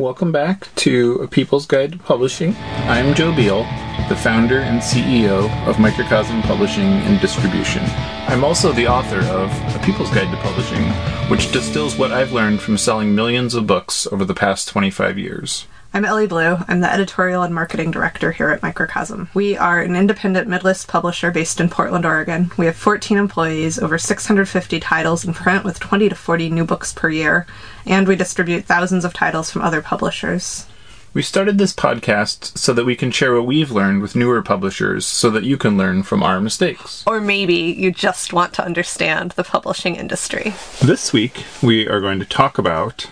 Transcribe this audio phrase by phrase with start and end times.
[0.00, 2.56] Welcome back to A People's Guide to Publishing.
[2.88, 3.64] I'm Joe Biel,
[4.08, 7.82] the founder and CEO of Microcosm Publishing and Distribution.
[8.26, 10.84] I'm also the author of A People's Guide to Publishing,
[11.28, 15.66] which distills what I've learned from selling millions of books over the past 25 years.
[15.92, 16.56] I'm Elly Blue.
[16.68, 19.28] I'm the editorial and marketing director here at Microcosm.
[19.34, 22.52] We are an independent midlist publisher based in Portland, Oregon.
[22.56, 26.92] We have 14 employees, over 650 titles in print with 20 to 40 new books
[26.92, 27.44] per year,
[27.84, 30.68] and we distribute thousands of titles from other publishers.
[31.12, 35.04] We started this podcast so that we can share what we've learned with newer publishers
[35.04, 37.02] so that you can learn from our mistakes.
[37.04, 40.54] Or maybe you just want to understand the publishing industry.
[40.80, 43.10] This week, we are going to talk about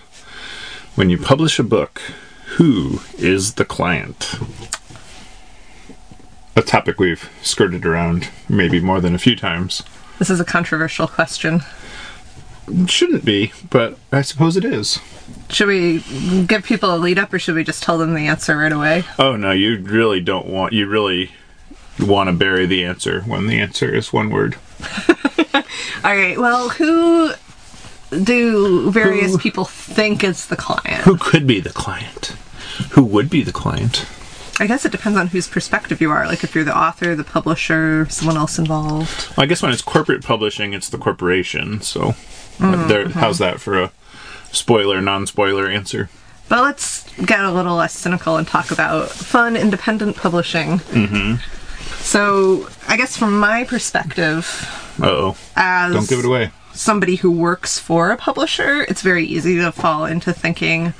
[0.95, 2.01] when you publish a book,
[2.59, 4.35] who is the client?
[6.57, 9.81] A topic we've skirted around maybe more than a few times.
[10.17, 11.61] This is a controversial question.
[12.67, 14.99] It shouldn't be, but I suppose it is.
[15.49, 16.03] Should we
[16.47, 19.05] give people a lead up or should we just tell them the answer right away?
[19.17, 21.31] Oh no, you really don't want you really
[21.97, 24.57] want to bury the answer when the answer is one word.
[26.03, 27.31] All right, well, who
[28.23, 31.03] do various Who- people think is the client?
[31.05, 32.35] Who could be the client?
[32.99, 34.05] Who would be the client?
[34.59, 36.27] I guess it depends on whose perspective you are.
[36.27, 39.29] Like if you're the author, the publisher, someone else involved.
[39.37, 41.79] Well, I guess when it's corporate publishing, it's the corporation.
[41.79, 42.15] So,
[42.59, 43.93] uh, there, how's that for a
[44.51, 46.09] spoiler, non-spoiler answer?
[46.49, 50.79] But let's get a little less cynical and talk about fun, independent publishing.
[50.79, 51.35] Mm-hmm.
[52.03, 54.45] So, I guess from my perspective,
[55.01, 56.51] Uh oh, as don't give it away.
[56.79, 60.93] Somebody who works for a publisher, it's very easy to fall into thinking,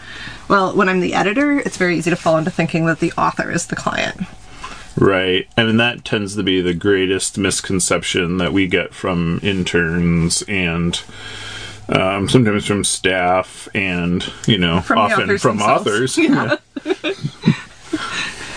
[0.49, 3.49] well, when I'm the editor, it's very easy to fall into thinking that the author
[3.49, 4.21] is the client.
[4.97, 5.47] Right.
[5.55, 10.99] I mean, that tends to be the greatest misconception that we get from interns and
[11.88, 15.88] um, sometimes from staff and, you know, From often from themselves.
[15.88, 16.17] authors.
[16.17, 16.58] Yeah.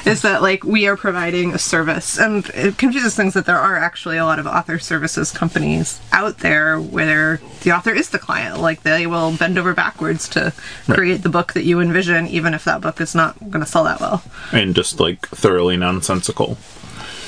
[0.05, 2.19] Is that like we are providing a service.
[2.19, 6.39] And it confuses things that there are actually a lot of author services companies out
[6.39, 8.61] there where the author is the client.
[8.61, 10.52] Like they will bend over backwards to
[10.86, 13.85] create the book that you envision even if that book is not going to sell
[13.85, 14.23] that well.
[14.52, 16.57] And just like thoroughly nonsensical.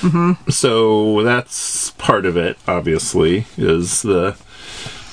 [0.00, 0.50] Mm-hmm.
[0.50, 4.36] So that's part of it, obviously, is the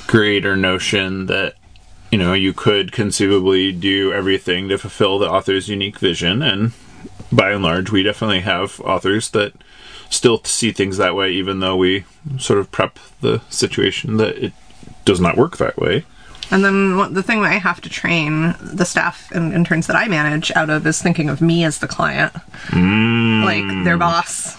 [0.07, 1.55] greater notion that
[2.11, 6.73] you know you could conceivably do everything to fulfill the author's unique vision, and
[7.31, 9.53] by and large, we definitely have authors that
[10.09, 12.05] still see things that way, even though we
[12.37, 14.53] sort of prep the situation that it
[15.05, 16.05] does not work that way.
[16.51, 19.95] and then what, the thing that i have to train the staff and interns that
[19.95, 22.33] i manage out of is thinking of me as the client
[22.67, 23.43] mm.
[23.45, 24.57] like their boss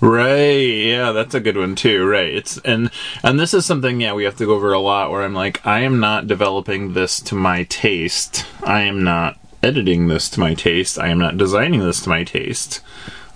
[0.00, 2.04] Right, yeah, that's a good one too.
[2.04, 2.34] Right.
[2.34, 2.90] It's and
[3.22, 5.64] and this is something yeah, we have to go over a lot where I'm like
[5.64, 8.44] I am not developing this to my taste.
[8.64, 10.98] I am not editing this to my taste.
[10.98, 12.80] I am not designing this to my taste.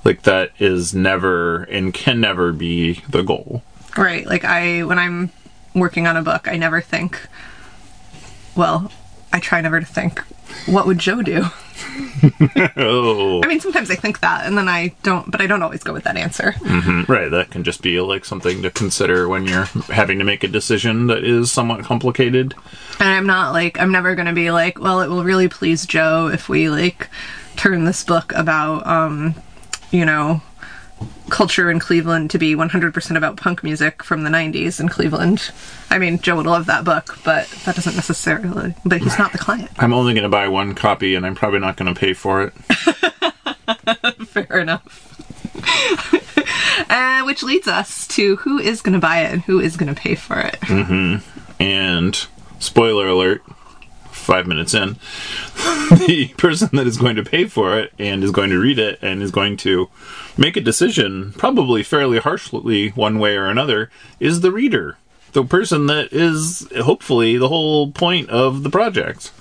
[0.05, 3.63] Like that is never and can never be the goal.
[3.97, 4.27] Right.
[4.27, 5.31] Like I when I'm
[5.75, 7.29] working on a book, I never think
[8.57, 8.91] well,
[9.33, 10.23] I try never to think
[10.67, 11.45] what would Joe do?
[12.77, 13.43] oh.
[13.45, 15.93] I mean, sometimes I think that and then I don't but I don't always go
[15.93, 16.55] with that answer.
[17.09, 20.49] Right, that can just be like something to consider when you're having to make a
[20.49, 22.55] decision that is somewhat complicated.
[22.99, 25.87] And I'm not like I'm never going to be like, well, it will really please
[25.87, 27.09] Joe if we like
[27.57, 29.35] turn this book about um,
[29.91, 30.43] you know,
[31.29, 35.51] culture in Cleveland to be 100% about punk music from the 90s in Cleveland.
[35.91, 39.39] I mean, Joe would love that book, but that doesn't necessarily but he's not the
[39.39, 39.71] client.
[39.79, 42.43] I'm only going to buy one copy and I'm probably not going to pay for
[42.43, 42.53] it.
[44.27, 45.15] Fair enough.
[46.91, 49.93] uh, which leads us to who is going to buy it and who is going
[49.93, 50.57] to pay for it.
[51.59, 52.27] And
[52.59, 53.43] spoiler alert,
[54.27, 54.91] five minutes in,
[56.07, 58.99] the person that is going to pay for it and is going to read it
[59.01, 59.89] and is going to
[60.37, 64.99] make a decision, probably fairly harshly one way or another, is the reader.
[65.33, 69.33] The person that is hopefully the whole point of the project.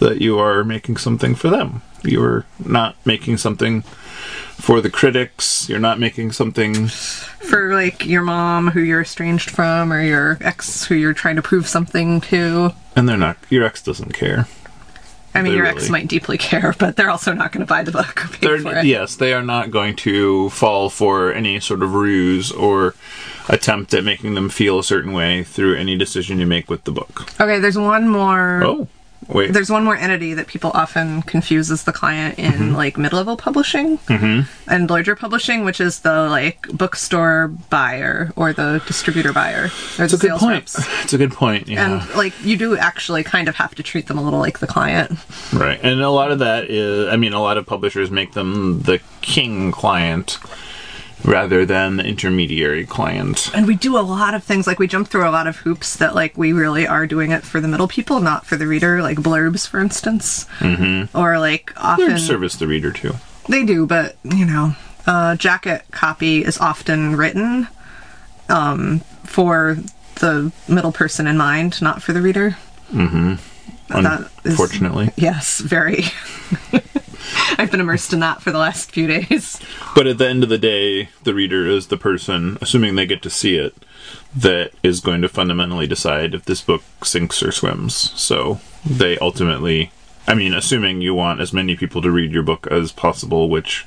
[0.00, 1.82] That you are making something for them.
[2.02, 5.68] You are not making something for the critics.
[5.68, 10.84] You're not making something For like your mom who you're estranged from or your ex
[10.84, 12.72] who you're trying to prove something to.
[12.96, 14.46] And they're not your ex doesn't care.
[15.36, 17.68] I mean, They your really- ex might deeply care, but they're also not going to
[17.68, 18.84] buy the book or pay for it.
[18.84, 22.94] yes, they are not going to fall for any sort of ruse or
[23.48, 26.92] attempt at making them feel a certain way through any decision you make with the
[26.92, 27.28] book.
[27.40, 28.88] Okay, there's one more Oh,
[29.28, 29.52] Wait.
[29.52, 32.74] There's one more entity that people often confuse as the client in Mm-hmm.
[32.74, 39.32] like mid-level publishing and larger publishing, which is the like bookstore buyer or the distributor
[39.32, 40.54] buyer or It's the a good sales point.
[40.54, 40.88] reps.
[41.04, 41.68] It's a good point.
[41.68, 41.84] Yeah.
[42.00, 44.66] And like you do actually kind of have to treat them a little like the
[44.66, 45.18] client.
[45.52, 45.80] Right.
[45.82, 49.00] And a lot of that is, I mean, a lot of publishers make them the
[49.20, 50.38] king client
[51.24, 53.50] rather than the intermediary client.
[53.54, 55.96] And we do a lot of things like we jump through a lot of hoops
[55.96, 59.02] that like we really are doing it for the middle people, not for the reader,
[59.02, 60.44] like blurbs for instance.
[60.58, 61.16] Mm-hmm.
[61.16, 63.14] Or like often They service the reader too.
[63.48, 64.74] They do, but you know,
[65.06, 67.68] uh, jacket copy is often written
[68.48, 69.76] um, for
[70.16, 72.56] the middle person in mind, not for the reader.
[72.92, 73.34] Mm-hmm.
[73.90, 75.10] Unfortunately.
[75.16, 76.04] yes, very.
[77.64, 79.58] I've been immersed in that for the last few days.
[79.94, 83.22] But at the end of the day, the reader is the person, assuming they get
[83.22, 83.74] to see it,
[84.36, 87.94] that is going to fundamentally decide if this book sinks or swims.
[88.20, 89.92] So they ultimately,
[90.28, 93.86] I mean, assuming you want as many people to read your book as possible, which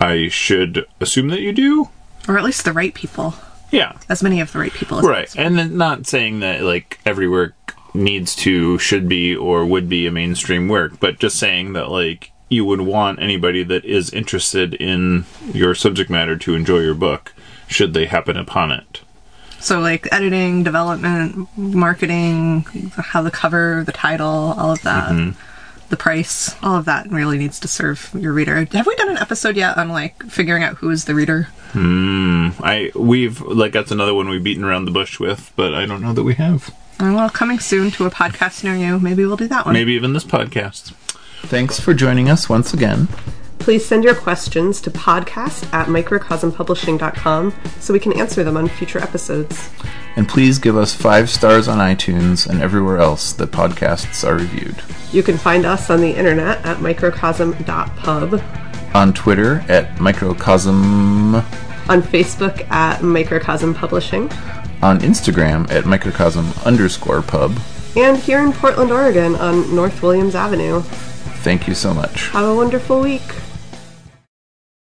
[0.00, 1.88] I should assume that you do.
[2.28, 3.34] Or at least the right people.
[3.72, 3.98] Yeah.
[4.08, 5.26] As many of the right people as Right.
[5.26, 5.44] possible.
[5.44, 10.06] And then not saying that like every work needs to, should be, or would be
[10.06, 14.74] a mainstream work, but just saying that like you would want anybody that is interested
[14.74, 15.24] in
[15.54, 17.32] your subject matter to enjoy your book,
[17.68, 19.00] should they happen upon it.
[19.60, 22.62] So, like editing, development, marketing,
[22.96, 24.26] how the cover, the title,
[24.58, 25.38] all of that, Mm-hmm.
[25.90, 28.64] the price, all of that really needs to serve your reader.
[28.72, 31.48] Have we done an episode yet on like figuring out who is the reader?
[31.72, 32.48] Hmm.
[32.64, 36.02] I we've like that's another one we've beaten around the bush with, but I don't
[36.02, 36.74] know that we have.
[36.98, 38.98] Well, coming soon to a podcast near you.
[38.98, 39.72] Maybe we'll do that one.
[39.74, 40.92] Maybe even this podcast.
[41.42, 43.08] Thanks for joining us once again.
[43.58, 48.98] Please send your questions to podcast at microcosmpublishing.com so we can answer them on future
[48.98, 49.68] episodes.
[50.16, 54.82] And please give us five stars on iTunes and everywhere else that podcasts are reviewed.
[55.12, 58.42] You can find us on the internet at microcosm.pub,
[58.94, 61.34] On Twitter at microcosm,
[61.88, 64.30] on Facebook at Microcosm Publishing,
[64.82, 67.56] on Instagram at microcosm underscore pub.
[67.96, 70.82] and here in Portland, Oregon on North Williams Avenue.
[71.42, 72.28] Thank you so much.
[72.28, 73.22] Have a wonderful week.